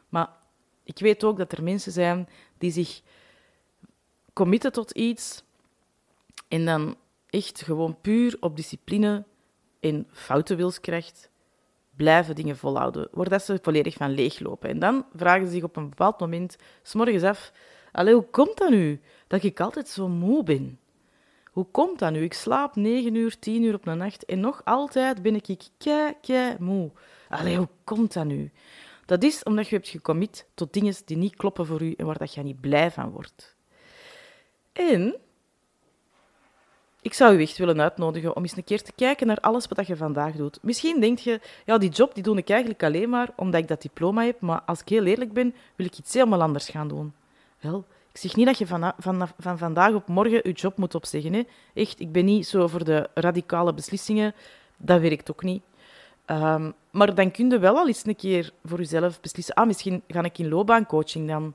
maar 0.08 0.28
ik 0.84 0.98
weet 0.98 1.24
ook 1.24 1.38
dat 1.38 1.52
er 1.52 1.62
mensen 1.62 1.92
zijn 1.92 2.28
die 2.58 2.70
zich 2.70 3.00
committen 4.32 4.72
tot 4.72 4.90
iets 4.90 5.42
en 6.48 6.64
dan 6.64 6.96
echt 7.30 7.62
gewoon 7.62 8.00
puur 8.00 8.36
op 8.40 8.56
discipline 8.56 9.24
en 9.80 10.06
foutenwilskracht 10.12 11.30
blijven 12.02 12.34
dingen 12.34 12.56
volhouden, 12.56 13.08
waar 13.10 13.40
ze 13.40 13.58
volledig 13.62 13.94
van 13.94 14.10
leeglopen. 14.10 14.68
En 14.68 14.78
dan 14.78 15.04
vragen 15.14 15.46
ze 15.46 15.52
zich 15.52 15.62
op 15.62 15.76
een 15.76 15.88
bepaald 15.88 16.20
moment, 16.20 16.56
s'morgens 16.82 17.22
af, 17.22 17.52
Allee, 17.92 18.14
hoe 18.14 18.30
komt 18.30 18.56
dat 18.56 18.70
nu 18.70 19.00
dat 19.26 19.42
ik 19.42 19.60
altijd 19.60 19.88
zo 19.88 20.08
moe 20.08 20.42
ben? 20.42 20.78
Hoe 21.44 21.66
komt 21.70 21.98
dat 21.98 22.12
nu? 22.12 22.22
Ik 22.22 22.32
slaap 22.32 22.76
negen 22.76 23.14
uur, 23.14 23.38
tien 23.38 23.62
uur 23.62 23.74
op 23.74 23.86
een 23.86 23.98
nacht 23.98 24.24
en 24.24 24.40
nog 24.40 24.60
altijd 24.64 25.22
ben 25.22 25.34
ik 25.34 25.68
kei, 25.78 26.12
kei 26.20 26.56
moe. 26.58 26.90
Allee, 27.28 27.56
hoe 27.56 27.68
komt 27.84 28.12
dat 28.12 28.24
nu? 28.24 28.50
Dat 29.06 29.22
is 29.22 29.42
omdat 29.42 29.68
je 29.68 29.76
hebt 29.76 29.88
gecommit 29.88 30.46
tot 30.54 30.72
dingen 30.72 30.94
die 31.04 31.16
niet 31.16 31.36
kloppen 31.36 31.66
voor 31.66 31.82
u 31.82 31.94
en 31.96 32.06
waar 32.06 32.18
dat 32.18 32.34
je 32.34 32.42
niet 32.42 32.60
blij 32.60 32.90
van 32.90 33.10
wordt. 33.10 33.56
En 34.72 35.16
ik 37.02 37.14
zou 37.14 37.36
u 37.36 37.42
echt 37.42 37.58
willen 37.58 37.80
uitnodigen 37.80 38.36
om 38.36 38.42
eens 38.42 38.56
een 38.56 38.64
keer 38.64 38.82
te 38.82 38.92
kijken 38.92 39.26
naar 39.26 39.40
alles 39.40 39.66
wat 39.68 39.86
je 39.86 39.96
vandaag 39.96 40.34
doet. 40.34 40.58
Misschien 40.62 41.00
denk 41.00 41.18
je, 41.18 41.40
ja, 41.64 41.78
die 41.78 41.90
job 41.90 42.14
die 42.14 42.22
doe 42.22 42.36
ik 42.36 42.50
eigenlijk 42.50 42.82
alleen 42.82 43.08
maar 43.08 43.28
omdat 43.36 43.60
ik 43.60 43.68
dat 43.68 43.82
diploma 43.82 44.24
heb, 44.24 44.40
maar 44.40 44.62
als 44.66 44.80
ik 44.80 44.88
heel 44.88 45.04
eerlijk 45.04 45.32
ben, 45.32 45.54
wil 45.76 45.86
ik 45.86 45.98
iets 45.98 46.14
helemaal 46.14 46.42
anders 46.42 46.68
gaan 46.68 46.88
doen. 46.88 47.12
Wel, 47.60 47.84
ik 48.12 48.18
zeg 48.18 48.36
niet 48.36 48.46
dat 48.46 48.58
je 48.58 48.66
van, 48.66 48.92
van, 48.98 49.28
van 49.38 49.58
vandaag 49.58 49.92
op 49.92 50.08
morgen 50.08 50.40
je 50.42 50.52
job 50.52 50.76
moet 50.76 50.94
opzeggen. 50.94 51.32
Hè. 51.32 51.42
Echt, 51.74 52.00
ik 52.00 52.12
ben 52.12 52.24
niet 52.24 52.46
zo 52.46 52.66
voor 52.66 52.84
de 52.84 53.08
radicale 53.14 53.74
beslissingen. 53.74 54.34
Dat 54.76 55.00
werkt 55.00 55.30
ook 55.30 55.42
niet. 55.42 55.62
Ehm, 56.24 56.70
maar 56.90 57.14
dan 57.14 57.30
kun 57.30 57.50
je 57.50 57.58
wel 57.58 57.76
al 57.76 57.86
eens 57.86 58.06
een 58.06 58.16
keer 58.16 58.52
voor 58.64 58.78
jezelf 58.78 59.20
beslissen. 59.20 59.54
Ah, 59.54 59.66
misschien 59.66 60.02
ga 60.08 60.22
ik 60.22 60.38
in 60.38 60.48
loopbaancoaching 60.48 61.28
dan. 61.28 61.54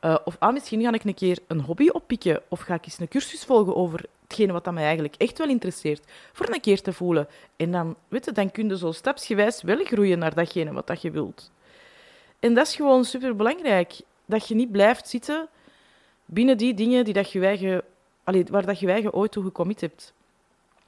Uh, 0.00 0.16
of 0.24 0.36
ah, 0.38 0.52
misschien 0.52 0.82
ga 0.82 0.92
ik 0.92 1.04
een 1.04 1.14
keer 1.14 1.38
een 1.46 1.60
hobby 1.60 1.88
oppikken. 1.88 2.42
Of 2.48 2.60
ga 2.60 2.74
ik 2.74 2.84
eens 2.84 2.98
een 2.98 3.08
cursus 3.08 3.44
volgen 3.44 3.76
over 3.76 4.04
hetgene 4.28 4.52
wat 4.52 4.72
mij 4.72 4.84
eigenlijk 4.84 5.14
echt 5.14 5.38
wel 5.38 5.48
interesseert. 5.48 6.04
Voor 6.32 6.48
een 6.48 6.60
keer 6.60 6.80
te 6.82 6.92
voelen. 6.92 7.28
En 7.56 7.70
dan, 7.70 7.96
weet 8.08 8.24
je, 8.24 8.32
dan 8.32 8.50
kun 8.50 8.68
je 8.68 8.78
zo 8.78 8.92
stapsgewijs 8.92 9.62
wel 9.62 9.84
groeien 9.84 10.18
naar 10.18 10.34
datgene 10.34 10.72
wat 10.72 10.86
dat 10.86 11.02
je 11.02 11.10
wilt. 11.10 11.50
En 12.40 12.54
dat 12.54 12.66
is 12.66 12.76
gewoon 12.76 13.04
superbelangrijk. 13.04 14.00
Dat 14.26 14.48
je 14.48 14.54
niet 14.54 14.72
blijft 14.72 15.08
zitten 15.08 15.48
binnen 16.24 16.58
die 16.58 16.74
dingen 16.74 17.04
die 17.04 17.14
dat 17.14 17.32
je 17.32 17.40
eigen, 17.40 17.82
allee, 18.24 18.44
waar 18.50 18.66
dat 18.66 18.78
je 18.78 18.90
eigen 18.90 19.12
ooit 19.12 19.32
toe 19.32 19.44
gecommit 19.44 19.80
hebt. 19.80 20.12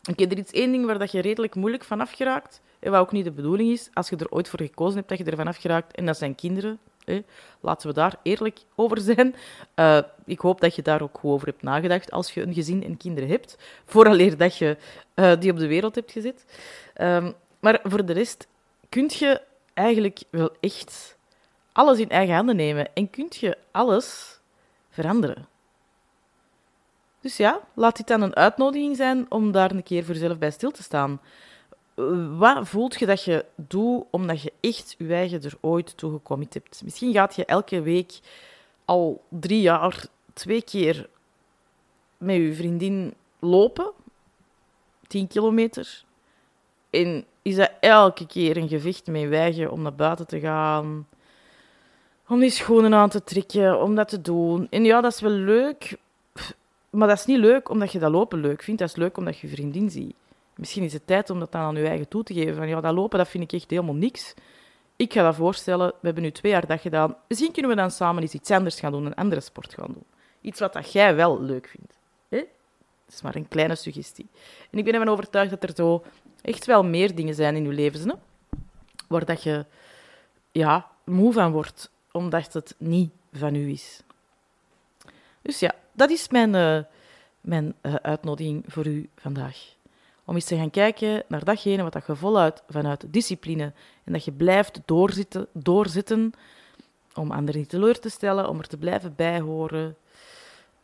Heb 0.02 0.30
er 0.30 0.38
iets 0.38 0.52
één 0.52 0.72
ding 0.72 0.86
waar 0.86 0.98
dat 0.98 1.10
je 1.10 1.20
redelijk 1.20 1.54
moeilijk 1.54 1.84
van 1.84 2.00
afgeraakt. 2.00 2.60
En 2.78 2.90
wat 2.90 3.00
ook 3.00 3.12
niet 3.12 3.24
de 3.24 3.30
bedoeling 3.30 3.70
is, 3.70 3.90
als 3.94 4.08
je 4.08 4.16
er 4.16 4.30
ooit 4.30 4.48
voor 4.48 4.60
gekozen 4.60 4.96
hebt 4.96 5.08
dat 5.08 5.18
je 5.18 5.24
ervan 5.24 5.46
afgeraakt. 5.46 5.94
En 5.94 6.06
dat 6.06 6.16
zijn 6.16 6.34
kinderen. 6.34 6.78
Laten 7.60 7.88
we 7.88 7.94
daar 7.94 8.14
eerlijk 8.22 8.58
over 8.74 9.00
zijn. 9.00 9.34
Uh, 9.76 9.98
ik 10.24 10.38
hoop 10.38 10.60
dat 10.60 10.74
je 10.74 10.82
daar 10.82 11.02
ook 11.02 11.18
goed 11.18 11.30
over 11.30 11.46
hebt 11.46 11.62
nagedacht 11.62 12.10
als 12.10 12.34
je 12.34 12.42
een 12.42 12.54
gezin 12.54 12.84
en 12.84 12.96
kinderen 12.96 13.28
hebt. 13.28 13.58
Vooraleer 13.84 14.36
dat 14.36 14.56
je 14.56 14.76
uh, 15.14 15.32
die 15.38 15.50
op 15.50 15.58
de 15.58 15.66
wereld 15.66 15.94
hebt 15.94 16.12
gezet. 16.12 16.44
Um, 17.00 17.34
maar 17.60 17.80
voor 17.82 18.04
de 18.04 18.12
rest 18.12 18.46
kun 18.88 19.10
je 19.14 19.40
eigenlijk 19.74 20.22
wel 20.30 20.50
echt 20.60 21.16
alles 21.72 21.98
in 21.98 22.08
eigen 22.08 22.34
handen 22.34 22.56
nemen. 22.56 22.94
En 22.94 23.10
kun 23.10 23.26
je 23.30 23.56
alles 23.70 24.38
veranderen. 24.90 25.48
Dus 27.20 27.36
ja, 27.36 27.60
laat 27.74 27.96
dit 27.96 28.06
dan 28.06 28.22
een 28.22 28.36
uitnodiging 28.36 28.96
zijn 28.96 29.26
om 29.28 29.52
daar 29.52 29.70
een 29.70 29.82
keer 29.82 30.04
voor 30.04 30.14
jezelf 30.14 30.38
bij 30.38 30.50
stil 30.50 30.70
te 30.70 30.82
staan 30.82 31.20
wat 32.38 32.68
voelt 32.68 32.98
je 32.98 33.06
dat 33.06 33.24
je 33.24 33.44
doet 33.54 34.04
omdat 34.10 34.42
je 34.42 34.52
echt 34.60 34.94
je 34.98 35.14
eigen 35.14 35.42
er 35.42 35.58
ooit 35.60 35.96
toe 35.96 36.12
gecommit 36.12 36.54
hebt? 36.54 36.80
Misschien 36.84 37.12
gaat 37.12 37.34
je 37.34 37.44
elke 37.44 37.82
week 37.82 38.20
al 38.84 39.22
drie 39.28 39.60
jaar 39.60 40.06
twee 40.32 40.62
keer 40.62 41.08
met 42.16 42.36
je 42.36 42.54
vriendin 42.54 43.14
lopen, 43.38 43.92
10 45.06 45.26
kilometer. 45.26 46.04
En 46.90 47.24
is 47.42 47.56
dat 47.56 47.70
elke 47.80 48.26
keer 48.26 48.56
een 48.56 48.68
gevecht 48.68 49.06
met 49.06 49.56
je 49.56 49.70
om 49.70 49.82
naar 49.82 49.94
buiten 49.94 50.26
te 50.26 50.40
gaan, 50.40 51.06
om 52.28 52.40
die 52.40 52.50
schoenen 52.50 52.94
aan 52.94 53.08
te 53.08 53.24
trekken, 53.24 53.80
om 53.82 53.94
dat 53.94 54.08
te 54.08 54.20
doen. 54.20 54.66
En 54.70 54.84
ja, 54.84 55.00
dat 55.00 55.12
is 55.12 55.20
wel 55.20 55.30
leuk, 55.30 55.96
maar 56.90 57.08
dat 57.08 57.18
is 57.18 57.26
niet 57.26 57.38
leuk 57.38 57.68
omdat 57.68 57.92
je 57.92 57.98
dat 57.98 58.10
lopen 58.10 58.40
leuk 58.40 58.62
vindt. 58.62 58.80
Dat 58.80 58.88
is 58.88 58.96
leuk 58.96 59.16
omdat 59.16 59.38
je 59.38 59.46
je 59.46 59.54
vriendin 59.54 59.90
ziet. 59.90 60.14
Misschien 60.56 60.82
is 60.82 60.92
het 60.92 61.06
tijd 61.06 61.30
om 61.30 61.38
dat 61.38 61.52
dan 61.52 61.60
aan 61.60 61.76
je 61.76 61.86
eigen 61.86 62.08
toe 62.08 62.22
te 62.22 62.34
geven. 62.34 62.54
Van 62.54 62.68
ja, 62.68 62.80
dat 62.80 62.94
lopen, 62.94 63.18
dat 63.18 63.28
vind 63.28 63.44
ik 63.44 63.52
echt 63.52 63.70
helemaal 63.70 63.94
niks. 63.94 64.34
Ik 64.96 65.12
ga 65.12 65.22
dat 65.22 65.34
voorstellen. 65.34 65.88
We 65.88 66.06
hebben 66.06 66.22
nu 66.22 66.30
twee 66.30 66.52
jaar 66.52 66.66
dat 66.66 66.80
gedaan. 66.80 67.16
Misschien 67.28 67.52
kunnen 67.52 67.70
we 67.70 67.76
dan 67.76 67.90
samen 67.90 68.22
eens 68.22 68.32
iets 68.32 68.50
anders 68.50 68.80
gaan 68.80 68.92
doen, 68.92 69.06
een 69.06 69.14
andere 69.14 69.40
sport 69.40 69.74
gaan 69.74 69.92
doen. 69.92 70.04
Iets 70.40 70.60
wat 70.60 70.72
dat 70.72 70.92
jij 70.92 71.14
wel 71.14 71.42
leuk 71.42 71.68
vindt. 71.68 71.94
Dat 73.06 73.14
is 73.14 73.22
maar 73.22 73.34
een 73.34 73.48
kleine 73.48 73.74
suggestie. 73.74 74.26
En 74.70 74.78
ik 74.78 74.84
ben 74.84 74.94
ervan 74.94 75.08
overtuigd 75.08 75.50
dat 75.50 75.62
er 75.62 75.72
zo 75.74 76.04
echt 76.42 76.66
wel 76.66 76.84
meer 76.84 77.14
dingen 77.14 77.34
zijn 77.34 77.56
in 77.56 77.64
je 77.64 77.72
leven, 77.72 78.08
hè? 78.08 78.14
waar 79.08 79.24
dat 79.24 79.42
je 79.42 79.66
ja, 80.52 80.90
moe 81.04 81.32
van 81.32 81.52
wordt, 81.52 81.90
omdat 82.12 82.52
het 82.52 82.74
niet 82.78 83.10
van 83.32 83.54
u 83.54 83.70
is. 83.70 84.00
Dus 85.42 85.58
ja, 85.58 85.74
dat 85.92 86.10
is 86.10 86.28
mijn, 86.28 86.54
uh, 86.54 86.78
mijn 87.40 87.74
uh, 87.82 87.94
uitnodiging 87.94 88.64
voor 88.66 88.86
u 88.86 89.08
vandaag 89.16 89.75
om 90.26 90.34
eens 90.34 90.44
te 90.44 90.56
gaan 90.56 90.70
kijken 90.70 91.22
naar 91.28 91.44
datgene 91.44 91.82
wat 91.82 91.92
dat 91.92 92.06
je 92.06 92.16
voluit 92.16 92.62
vanuit 92.68 93.12
discipline 93.12 93.72
en 94.04 94.12
dat 94.12 94.24
je 94.24 94.32
blijft 94.32 94.80
doorzitten, 94.84 95.46
doorzitten 95.52 96.32
om 97.14 97.30
anderen 97.30 97.60
niet 97.60 97.68
teleur 97.68 97.98
te 97.98 98.08
stellen, 98.08 98.48
om 98.48 98.58
er 98.58 98.66
te 98.66 98.76
blijven 98.76 99.14
bijhoren, 99.14 99.96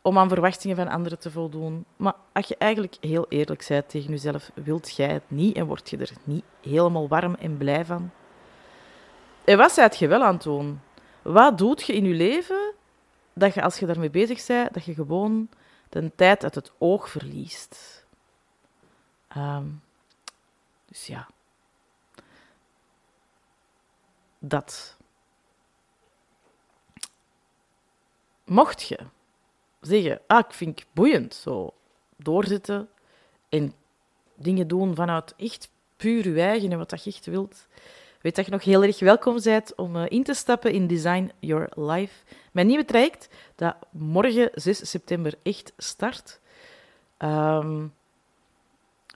om 0.01 0.17
aan 0.17 0.29
verwachtingen 0.29 0.75
van 0.75 0.87
anderen 0.87 1.19
te 1.19 1.31
voldoen. 1.31 1.85
Maar 1.95 2.15
als 2.33 2.47
je 2.47 2.55
eigenlijk 2.57 2.97
heel 2.99 3.25
eerlijk 3.29 3.65
bent 3.67 3.89
tegen 3.89 4.09
jezelf, 4.09 4.51
wilt 4.53 4.95
jij 4.95 5.09
het 5.09 5.23
niet 5.27 5.55
en 5.55 5.65
word 5.65 5.89
je 5.89 5.97
er 5.97 6.11
niet 6.23 6.43
helemaal 6.61 7.07
warm 7.07 7.35
en 7.35 7.57
blij 7.57 7.85
van? 7.85 8.11
En 9.43 9.57
wat 9.57 9.71
zijt 9.71 9.97
je 9.97 10.07
wel 10.07 10.23
aan 10.23 10.33
het 10.33 10.43
doen? 10.43 10.81
Wat 11.21 11.57
doet 11.57 11.83
je 11.83 11.93
in 11.93 12.05
je 12.05 12.13
leven 12.13 12.73
dat 13.33 13.53
je 13.53 13.61
als 13.61 13.79
je 13.79 13.85
daarmee 13.85 14.09
bezig 14.09 14.45
bent, 14.45 14.73
dat 14.73 14.85
je 14.85 14.93
gewoon 14.93 15.49
de 15.89 16.11
tijd 16.15 16.43
uit 16.43 16.55
het 16.55 16.71
oog 16.77 17.09
verliest? 17.09 18.02
Um, 19.37 19.81
dus 20.85 21.07
ja. 21.07 21.27
Dat. 24.39 24.97
Mocht 28.43 28.81
je 28.81 28.99
zeggen, 29.81 30.21
ah, 30.27 30.39
ik 30.47 30.53
vind 30.53 30.79
het 30.79 30.87
boeiend, 30.93 31.33
zo 31.33 31.73
doorzitten 32.15 32.89
en 33.49 33.73
dingen 34.35 34.67
doen 34.67 34.95
vanuit 34.95 35.33
echt 35.37 35.71
puur 35.95 36.27
je 36.27 36.41
eigen 36.41 36.71
en 36.71 36.77
wat 36.77 37.03
je 37.03 37.11
echt 37.11 37.25
wilt, 37.25 37.67
weet 38.21 38.35
dat 38.35 38.45
je 38.45 38.51
nog 38.51 38.63
heel 38.63 38.83
erg 38.83 38.99
welkom 38.99 39.41
bent 39.43 39.75
om 39.75 39.95
eh, 39.95 40.05
in 40.07 40.23
te 40.23 40.33
stappen 40.33 40.71
in 40.71 40.87
Design 40.87 41.31
Your 41.39 41.69
Life. 41.79 42.23
Mijn 42.51 42.67
nieuwe 42.67 42.85
traject, 42.85 43.29
dat 43.55 43.75
morgen 43.91 44.49
6 44.53 44.89
september 44.89 45.33
echt 45.43 45.73
start. 45.77 46.39
Ehm, 47.17 47.85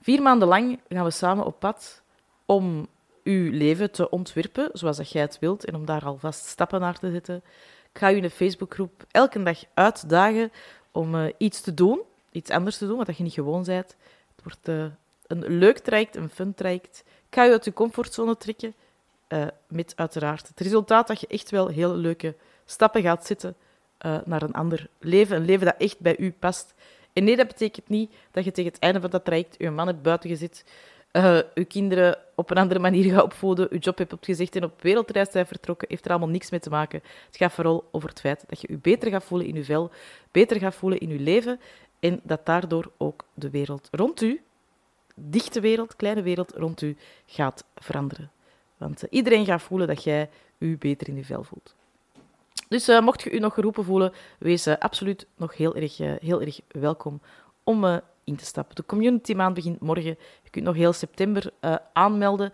vier 0.08 0.22
maanden 0.22 0.48
lang 0.48 0.80
gaan 0.90 1.04
we 1.04 1.12
samen 1.12 1.46
op 1.46 1.60
pad 1.60 2.02
om 2.46 2.88
uw 3.24 3.52
leven 3.52 3.92
te 3.92 4.10
ontwerpen 4.10 4.70
zoals 4.74 4.98
dat 4.98 5.12
jij 5.12 5.22
het 5.22 5.40
wilt 5.40 5.66
en 5.66 5.76
om 5.76 5.86
daar 5.86 6.06
alvast 6.06 6.46
stappen 6.46 6.80
naar 6.80 7.00
te 7.00 7.12
zetten. 7.12 7.36
Ik 7.94 8.00
ga 8.00 8.12
u 8.12 8.16
in 8.16 8.24
een 8.24 8.30
Facebookgroep 8.30 9.06
elke 9.12 9.44
dag 9.44 9.64
uitdagen 9.74 10.52
om 10.92 11.16
uh, 11.16 11.26
iets 11.38 11.62
te 11.62 11.74
doen, 11.74 12.02
iets 12.32 12.50
anders 12.50 12.78
te 12.78 12.88
doen, 12.88 12.98
wat 12.98 13.18
je 13.18 13.24
niet 13.24 13.34
gewoon 13.34 13.64
bent. 13.64 13.96
Het 14.36 14.44
wordt 14.44 14.68
uh, 14.68 14.86
een 15.28 15.58
leuk 15.58 15.78
traject, 15.78 16.16
een 16.16 16.30
fun 16.30 16.54
traject. 16.54 17.04
Ik 17.08 17.36
ga 17.36 17.44
je 17.44 17.52
uit 17.52 17.66
je 17.66 17.74
comfortzone 17.74 18.38
trekken, 18.38 18.74
uh, 19.30 19.46
met 19.68 19.94
uiteraard 19.96 20.48
het 20.48 20.60
resultaat 20.60 21.08
dat 21.08 21.20
je 21.20 21.28
echt 21.28 21.50
wel 21.50 21.68
heel 21.68 21.96
leuke 21.96 22.36
stappen 22.66 23.02
gaat 23.02 23.26
zetten 23.26 23.56
naar 24.26 24.42
een 24.42 24.54
ander 24.54 24.90
leven. 25.00 25.36
Een 25.36 25.46
leven 25.46 25.66
dat 25.66 25.76
echt 25.78 26.00
bij 26.00 26.18
u 26.18 26.32
past. 26.32 26.74
En 27.18 27.24
nee, 27.24 27.36
dat 27.36 27.48
betekent 27.48 27.90
niet 27.90 28.14
dat 28.32 28.44
je 28.44 28.52
tegen 28.52 28.72
het 28.72 28.82
einde 28.82 29.02
van 29.02 29.10
dat 29.10 29.26
traject 29.26 29.56
je 29.58 29.70
man 29.70 29.88
hebt 29.88 30.02
buiten 30.02 30.30
gezet, 30.30 30.66
uh, 31.12 31.40
uw 31.54 31.66
kinderen 31.66 32.18
op 32.36 32.50
een 32.50 32.58
andere 32.58 32.80
manier 32.80 33.14
gaat 33.14 33.24
opvoeden, 33.24 33.68
uw 33.72 33.80
job 33.80 33.98
hebt 33.98 34.14
opgezegd 34.14 34.56
en 34.56 34.64
op 34.64 34.82
wereldreis 34.82 35.32
zijn 35.32 35.48
vertrokken, 35.48 35.88
heeft 35.90 36.06
er 36.06 36.12
allemaal 36.12 36.30
niks 36.30 36.52
mee 36.52 36.60
te 36.60 36.70
maken. 36.70 37.02
Het 37.26 37.38
gaat 37.38 37.52
vooral 37.52 37.88
over 37.92 38.10
het 38.10 38.20
feit 38.20 38.44
dat 38.48 38.62
je 38.62 38.68
je 38.72 38.78
beter 38.78 39.12
gaat 39.12 39.24
voelen 39.24 39.48
in 39.48 39.56
uw 39.56 39.64
vel, 39.64 39.92
beter 40.32 40.60
gaat 40.60 40.76
voelen 40.76 41.00
in 41.00 41.10
uw 41.10 41.24
leven 41.24 41.60
en 42.00 42.20
dat 42.24 42.46
daardoor 42.46 42.92
ook 42.98 43.26
de 43.34 43.50
wereld 43.50 43.88
rond 43.92 44.22
u, 44.22 44.42
dichte 45.16 45.60
wereld, 45.60 45.96
kleine 45.96 46.22
wereld 46.22 46.54
rond 46.56 46.82
u, 46.82 46.98
gaat 47.26 47.64
veranderen. 47.76 48.32
Want 48.78 49.04
uh, 49.04 49.10
iedereen 49.12 49.46
gaat 49.46 49.62
voelen 49.62 49.88
dat 49.88 50.04
jij 50.04 50.30
u 50.58 50.78
beter 50.78 51.08
in 51.08 51.16
uw 51.16 51.24
vel 51.24 51.44
voelt. 51.44 51.77
Dus 52.68 52.90
uh, 52.90 53.02
mocht 53.02 53.22
je 53.22 53.32
u 53.32 53.40
nog 53.40 53.54
geroepen 53.54 53.84
voelen, 53.84 54.14
wees 54.40 54.68
uh, 54.68 54.76
absoluut 54.80 55.28
nog 55.38 55.58
heel 55.58 55.76
erg, 55.76 55.98
heel 55.98 56.42
erg 56.42 56.60
welkom 56.68 57.22
om 57.64 58.02
in 58.24 58.36
te 58.36 58.46
stappen. 58.46 58.76
De 58.76 58.86
community 58.86 59.34
maand 59.34 59.54
begint 59.54 59.80
morgen. 59.80 60.18
Je 60.44 60.50
kunt 60.50 60.66
nog 60.66 60.76
heel 60.76 60.94
september 60.94 61.52
aanmelden. 61.94 62.54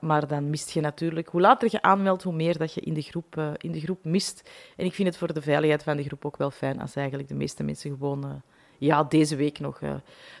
Maar 0.00 0.26
dan 0.26 0.50
mist 0.50 0.70
je 0.70 0.80
natuurlijk, 0.80 1.28
hoe 1.28 1.40
later 1.40 1.68
je 1.70 1.82
aanmeldt, 1.82 2.22
hoe 2.22 2.32
meer 2.32 2.58
dat 2.58 2.74
je 2.74 2.80
in 2.80 2.94
de, 2.94 3.02
groep, 3.02 3.56
in 3.56 3.72
de 3.72 3.80
groep 3.80 4.04
mist. 4.04 4.50
En 4.76 4.84
ik 4.84 4.94
vind 4.94 5.08
het 5.08 5.16
voor 5.16 5.32
de 5.32 5.42
veiligheid 5.42 5.82
van 5.82 5.96
de 5.96 6.04
groep 6.04 6.24
ook 6.24 6.36
wel 6.36 6.50
fijn 6.50 6.80
als 6.80 6.96
eigenlijk 6.96 7.28
de 7.28 7.34
meeste 7.34 7.62
mensen 7.62 7.90
gewoon 7.90 8.42
ja, 8.80 9.04
deze, 9.04 9.36
week 9.36 9.58
nog, 9.58 9.80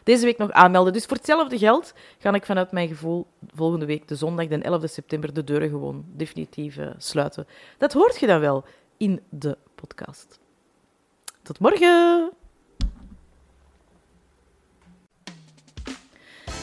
deze 0.04 0.24
week 0.24 0.38
nog 0.38 0.50
aanmelden. 0.50 0.92
Dus 0.92 1.04
voor 1.04 1.16
hetzelfde 1.16 1.58
geld 1.58 1.92
ga 2.18 2.32
ik 2.32 2.46
vanuit 2.46 2.72
mijn 2.72 2.88
gevoel 2.88 3.26
volgende 3.54 3.86
week, 3.86 4.08
de 4.08 4.16
zondag, 4.16 4.46
de 4.46 4.58
11 4.58 4.82
september, 4.90 5.32
de 5.34 5.44
deuren 5.44 5.68
gewoon 5.68 6.04
definitief 6.06 6.78
sluiten. 6.96 7.46
Dat 7.78 7.92
hoort 7.92 8.20
je 8.20 8.26
dan 8.26 8.40
wel 8.40 8.64
in 8.96 9.20
de 9.28 9.58
podcast. 9.74 10.38
Tot 11.42 11.58
morgen! 11.58 12.30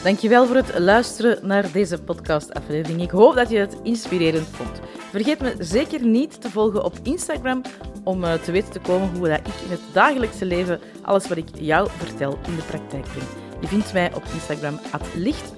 Dankjewel 0.02 0.46
voor 0.46 0.56
het 0.56 0.78
luisteren 0.78 1.46
naar 1.46 1.72
deze 1.72 2.02
podcastaflevering. 2.02 3.02
Ik 3.02 3.10
hoop 3.10 3.34
dat 3.34 3.50
je 3.50 3.58
het 3.58 3.76
inspirerend 3.82 4.46
vond. 4.46 4.80
Vergeet 5.10 5.40
me 5.40 5.56
zeker 5.58 6.06
niet 6.06 6.40
te 6.40 6.50
volgen 6.50 6.84
op 6.84 6.98
Instagram 7.02 7.62
om 8.04 8.24
eh, 8.24 8.34
te 8.34 8.52
weten 8.52 8.72
te 8.72 8.80
komen 8.80 9.16
hoe 9.16 9.28
dat 9.28 9.38
ik 9.38 9.46
in 9.46 9.70
het 9.70 9.80
dagelijkse 9.92 10.44
leven 10.44 10.80
alles 11.02 11.28
wat 11.28 11.36
ik 11.36 11.48
jou 11.58 11.88
vertel 11.90 12.38
in 12.46 12.56
de 12.56 12.62
praktijk 12.62 13.04
breng. 13.04 13.28
Je 13.60 13.66
vindt 13.66 13.92
mij 13.92 14.14
op 14.14 14.22
Instagram 14.32 14.80
at 14.90 15.02
licht. 15.14 15.52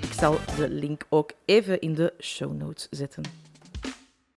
Ik 0.00 0.12
zal 0.18 0.36
de 0.56 0.68
link 0.68 1.06
ook 1.08 1.32
even 1.44 1.80
in 1.80 1.94
de 1.94 2.12
show 2.20 2.52
notes 2.52 2.86
zetten. 2.90 3.45